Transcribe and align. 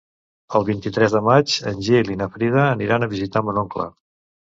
El 0.59 0.63
vint-i-tres 0.69 1.13
de 1.17 1.21
maig 1.27 1.55
en 1.73 1.85
Gil 1.91 2.11
i 2.15 2.19
na 2.25 2.31
Frida 2.39 2.67
aniran 2.73 3.07
a 3.11 3.15
visitar 3.17 3.49
mon 3.49 3.65
oncle. 3.67 3.93